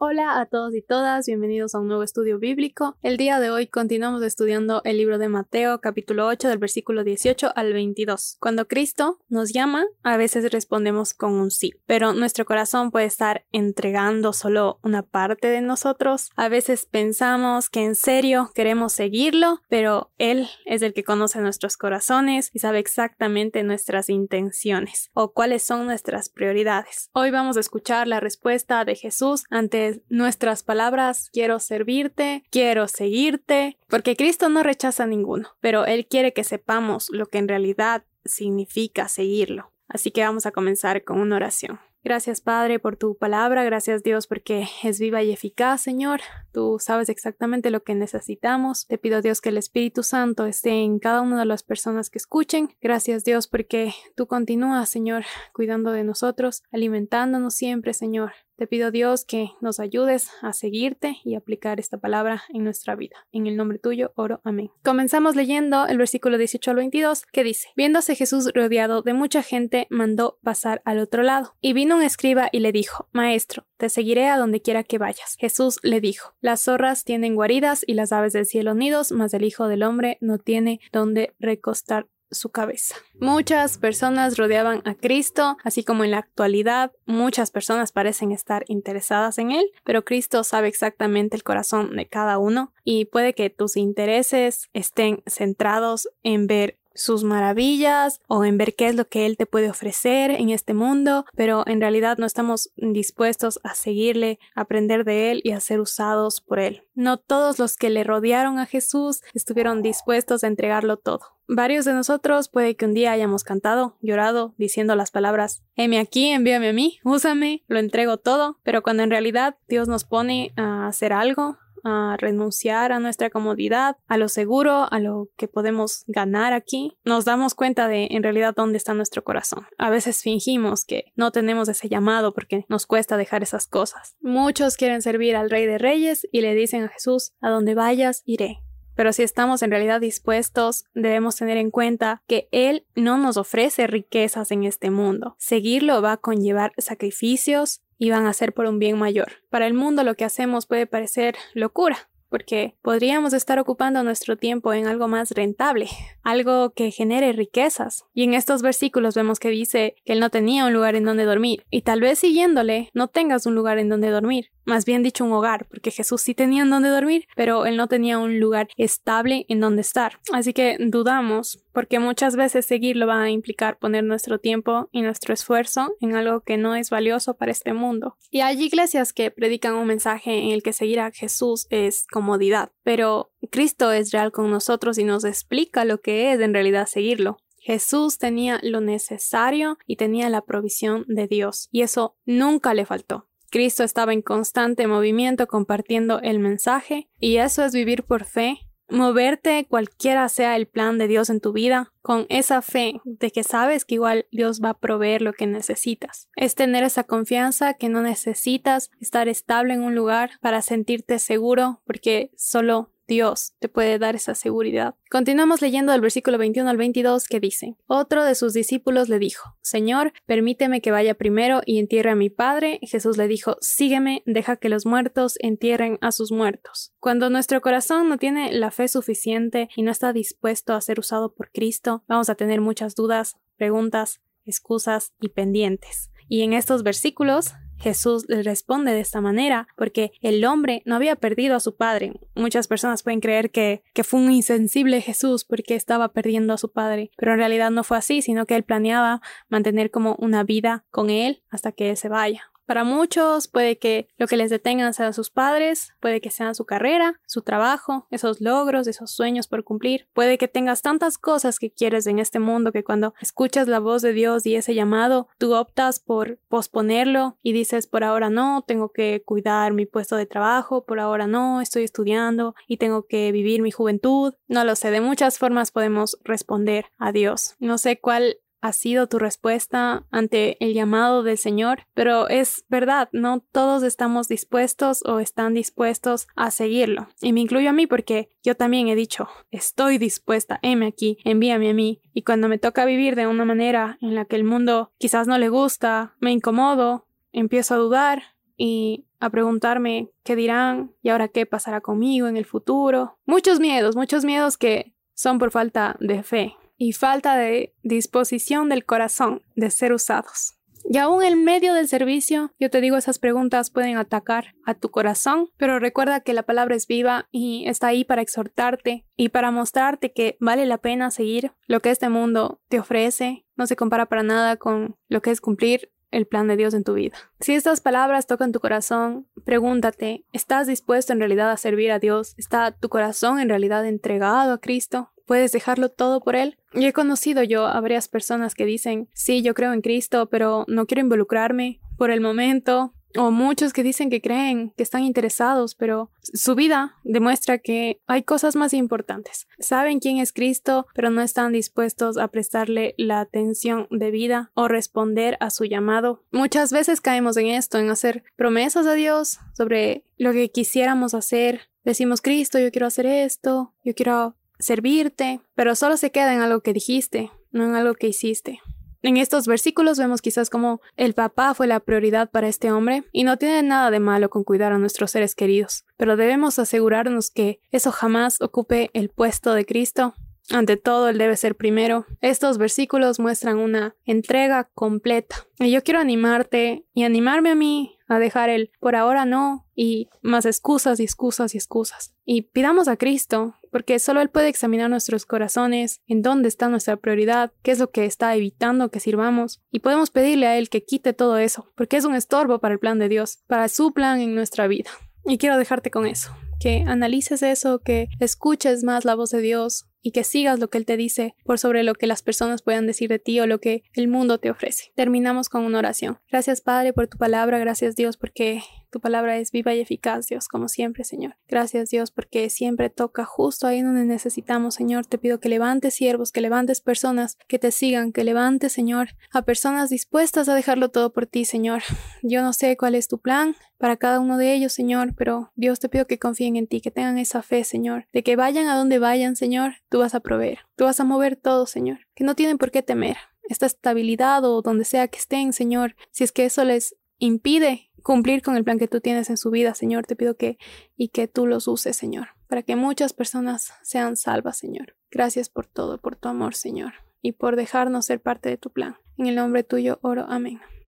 [0.00, 2.96] Hola a todos y todas, bienvenidos a un nuevo estudio bíblico.
[3.02, 7.50] El día de hoy continuamos estudiando el libro de Mateo capítulo 8 del versículo 18
[7.56, 8.36] al 22.
[8.38, 13.44] Cuando Cristo nos llama, a veces respondemos con un sí, pero nuestro corazón puede estar
[13.50, 16.30] entregando solo una parte de nosotros.
[16.36, 21.76] A veces pensamos que en serio queremos seguirlo, pero Él es el que conoce nuestros
[21.76, 27.10] corazones y sabe exactamente nuestras intenciones o cuáles son nuestras prioridades.
[27.14, 33.76] Hoy vamos a escuchar la respuesta de Jesús ante nuestras palabras, quiero servirte, quiero seguirte,
[33.88, 39.08] porque Cristo no rechaza ninguno, pero Él quiere que sepamos lo que en realidad significa
[39.08, 39.72] seguirlo.
[39.88, 41.80] Así que vamos a comenzar con una oración.
[42.04, 46.20] Gracias Padre por tu palabra, gracias Dios porque es viva y eficaz, Señor.
[46.52, 48.86] Tú sabes exactamente lo que necesitamos.
[48.86, 52.18] Te pido Dios que el Espíritu Santo esté en cada una de las personas que
[52.18, 52.70] escuchen.
[52.80, 58.32] Gracias Dios porque tú continúas, Señor, cuidando de nosotros, alimentándonos siempre, Señor.
[58.58, 63.14] Te pido Dios que nos ayudes a seguirte y aplicar esta palabra en nuestra vida.
[63.30, 64.40] En el nombre tuyo oro.
[64.42, 64.72] Amén.
[64.82, 69.86] Comenzamos leyendo el versículo 18 al 22 que dice, Viéndose Jesús rodeado de mucha gente,
[69.90, 71.54] mandó pasar al otro lado.
[71.60, 75.36] Y vino un escriba y le dijo, Maestro, te seguiré a donde quiera que vayas.
[75.38, 79.44] Jesús le dijo, Las zorras tienen guaridas y las aves del cielo nidos, mas el
[79.44, 82.96] Hijo del Hombre no tiene donde recostar su cabeza.
[83.20, 89.38] Muchas personas rodeaban a Cristo, así como en la actualidad muchas personas parecen estar interesadas
[89.38, 93.76] en Él, pero Cristo sabe exactamente el corazón de cada uno y puede que tus
[93.76, 99.36] intereses estén centrados en ver sus maravillas o en ver qué es lo que Él
[99.36, 105.04] te puede ofrecer en este mundo, pero en realidad no estamos dispuestos a seguirle, aprender
[105.04, 106.82] de Él y a ser usados por Él.
[106.94, 111.37] No todos los que le rodearon a Jesús estuvieron dispuestos a entregarlo todo.
[111.50, 116.28] Varios de nosotros puede que un día hayamos cantado, llorado, diciendo las palabras, heme aquí,
[116.28, 120.86] envíame a mí, úsame, lo entrego todo, pero cuando en realidad Dios nos pone a
[120.86, 126.52] hacer algo, a renunciar a nuestra comodidad, a lo seguro, a lo que podemos ganar
[126.52, 129.66] aquí, nos damos cuenta de en realidad dónde está nuestro corazón.
[129.78, 134.16] A veces fingimos que no tenemos ese llamado porque nos cuesta dejar esas cosas.
[134.20, 138.22] Muchos quieren servir al Rey de Reyes y le dicen a Jesús, a donde vayas,
[138.26, 138.60] iré.
[138.98, 143.86] Pero si estamos en realidad dispuestos, debemos tener en cuenta que Él no nos ofrece
[143.86, 145.36] riquezas en este mundo.
[145.38, 149.34] Seguirlo va a conllevar sacrificios, y van a ser por un bien mayor.
[149.50, 154.72] Para el mundo lo que hacemos puede parecer locura, porque podríamos estar ocupando nuestro tiempo
[154.72, 155.88] en algo más rentable,
[156.22, 158.04] algo que genere riquezas.
[158.14, 161.24] Y en estos versículos vemos que dice que él no tenía un lugar en donde
[161.24, 165.24] dormir, y tal vez siguiéndole no tengas un lugar en donde dormir, más bien dicho
[165.24, 168.68] un hogar, porque Jesús sí tenía en donde dormir, pero él no tenía un lugar
[168.76, 170.20] estable en donde estar.
[170.32, 175.34] Así que dudamos, porque muchas veces seguirlo va a implicar poner nuestro tiempo y nuestro
[175.34, 178.16] esfuerzo en algo que no es valioso para este mundo.
[178.30, 182.70] Y hay iglesias que predican un mensaje en el que seguir a Jesús es comodidad,
[182.84, 187.38] pero Cristo es real con nosotros y nos explica lo que es en realidad seguirlo.
[187.60, 193.27] Jesús tenía lo necesario y tenía la provisión de Dios, y eso nunca le faltó.
[193.50, 199.66] Cristo estaba en constante movimiento compartiendo el mensaje y eso es vivir por fe, moverte
[199.68, 203.84] cualquiera sea el plan de Dios en tu vida, con esa fe de que sabes
[203.84, 206.28] que igual Dios va a proveer lo que necesitas.
[206.36, 211.82] Es tener esa confianza que no necesitas estar estable en un lugar para sentirte seguro
[211.86, 214.94] porque solo Dios te puede dar esa seguridad.
[215.10, 219.56] Continuamos leyendo el versículo 21 al 22 que dice, Otro de sus discípulos le dijo,
[219.62, 222.78] Señor, permíteme que vaya primero y entierre a mi padre.
[222.82, 226.92] Jesús le dijo, Sígueme, deja que los muertos entierren a sus muertos.
[227.00, 231.32] Cuando nuestro corazón no tiene la fe suficiente y no está dispuesto a ser usado
[231.32, 236.10] por Cristo, vamos a tener muchas dudas, preguntas, excusas y pendientes.
[236.28, 241.16] Y en estos versículos Jesús le responde de esta manera porque el hombre no había
[241.16, 242.12] perdido a su padre.
[242.34, 246.72] Muchas personas pueden creer que, que fue un insensible Jesús porque estaba perdiendo a su
[246.72, 250.84] padre, pero en realidad no fue así, sino que él planeaba mantener como una vida
[250.90, 252.50] con él hasta que él se vaya.
[252.68, 256.66] Para muchos puede que lo que les detengan sean sus padres, puede que sean su
[256.66, 260.06] carrera, su trabajo, esos logros, esos sueños por cumplir.
[260.12, 264.02] Puede que tengas tantas cosas que quieres en este mundo que cuando escuchas la voz
[264.02, 268.90] de Dios y ese llamado, tú optas por posponerlo y dices por ahora no, tengo
[268.90, 273.62] que cuidar mi puesto de trabajo, por ahora no, estoy estudiando y tengo que vivir
[273.62, 274.34] mi juventud.
[274.46, 277.56] No lo sé, de muchas formas podemos responder a Dios.
[277.60, 283.08] No sé cuál ha sido tu respuesta ante el llamado del Señor, pero es verdad,
[283.12, 287.08] no todos estamos dispuestos o están dispuestos a seguirlo.
[287.20, 291.70] Y me incluyo a mí porque yo también he dicho, estoy dispuesta, heme aquí, envíame
[291.70, 292.00] a mí.
[292.12, 295.38] Y cuando me toca vivir de una manera en la que el mundo quizás no
[295.38, 298.22] le gusta, me incomodo, empiezo a dudar,
[298.58, 303.18] y a preguntarme qué dirán y ahora qué pasará conmigo en el futuro.
[303.24, 308.86] Muchos miedos, muchos miedos que son por falta de fe y falta de disposición del
[308.86, 310.54] corazón de ser usados.
[310.90, 314.90] Y aún en medio del servicio, yo te digo, esas preguntas pueden atacar a tu
[314.90, 319.50] corazón, pero recuerda que la palabra es viva y está ahí para exhortarte y para
[319.50, 323.44] mostrarte que vale la pena seguir lo que este mundo te ofrece.
[323.56, 326.84] No se compara para nada con lo que es cumplir el plan de Dios en
[326.84, 327.18] tu vida.
[327.40, 332.34] Si estas palabras tocan tu corazón, pregúntate, ¿estás dispuesto en realidad a servir a Dios?
[332.38, 335.12] ¿Está tu corazón en realidad entregado a Cristo?
[335.28, 336.56] ¿Puedes dejarlo todo por Él?
[336.72, 340.64] Y he conocido yo a varias personas que dicen, sí, yo creo en Cristo, pero
[340.68, 342.94] no quiero involucrarme por el momento.
[343.14, 348.22] O muchos que dicen que creen, que están interesados, pero su vida demuestra que hay
[348.22, 349.46] cosas más importantes.
[349.58, 355.36] Saben quién es Cristo, pero no están dispuestos a prestarle la atención debida o responder
[355.40, 356.22] a su llamado.
[356.30, 361.68] Muchas veces caemos en esto, en hacer promesas a Dios sobre lo que quisiéramos hacer.
[361.84, 366.60] Decimos, Cristo, yo quiero hacer esto, yo quiero servirte, pero solo se queda en algo
[366.60, 368.60] que dijiste, no en algo que hiciste.
[369.00, 373.22] En estos versículos vemos quizás como el papá fue la prioridad para este hombre y
[373.22, 377.60] no tiene nada de malo con cuidar a nuestros seres queridos, pero debemos asegurarnos que
[377.70, 380.14] eso jamás ocupe el puesto de Cristo.
[380.50, 382.06] Ante todo, Él debe ser primero.
[382.20, 385.46] Estos versículos muestran una entrega completa.
[385.58, 390.08] Y yo quiero animarte y animarme a mí a dejar el por ahora no y
[390.22, 392.14] más excusas y excusas y excusas.
[392.24, 396.96] Y pidamos a Cristo, porque solo Él puede examinar nuestros corazones, en dónde está nuestra
[396.96, 400.84] prioridad, qué es lo que está evitando que sirvamos, y podemos pedirle a Él que
[400.84, 404.20] quite todo eso, porque es un estorbo para el plan de Dios, para su plan
[404.20, 404.90] en nuestra vida.
[405.24, 409.87] Y quiero dejarte con eso, que analices eso, que escuches más la voz de Dios,
[410.02, 412.86] y que sigas lo que Él te dice por sobre lo que las personas puedan
[412.86, 414.92] decir de ti o lo que el mundo te ofrece.
[414.94, 416.18] Terminamos con una oración.
[416.30, 420.48] Gracias Padre por tu palabra, gracias Dios porque tu palabra es viva y eficaz, Dios,
[420.48, 421.36] como siempre, Señor.
[421.46, 425.06] Gracias, Dios, porque siempre toca justo ahí donde necesitamos, Señor.
[425.06, 429.42] Te pido que levantes siervos, que levantes personas que te sigan, que levantes, Señor, a
[429.42, 431.82] personas dispuestas a dejarlo todo por ti, Señor.
[432.22, 435.78] Yo no sé cuál es tu plan para cada uno de ellos, Señor, pero Dios
[435.78, 438.76] te pido que confíen en ti, que tengan esa fe, Señor, de que vayan a
[438.76, 442.34] donde vayan, Señor, tú vas a proveer, tú vas a mover todo, Señor, que no
[442.34, 443.16] tienen por qué temer
[443.48, 448.40] esta estabilidad o donde sea que estén, Señor, si es que eso les impide cumplir
[448.40, 450.06] con el plan que tú tienes en su vida, Señor.
[450.06, 450.56] Te pido que
[450.96, 454.96] y que tú los uses, Señor, para que muchas personas sean salvas, Señor.
[455.10, 458.96] Gracias por todo, por tu amor, Señor, y por dejarnos ser parte de tu plan.
[459.18, 460.24] En el nombre tuyo oro.
[460.26, 460.58] Amén.